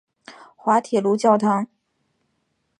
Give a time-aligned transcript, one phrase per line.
[0.57, 1.67] 滑铁卢教堂。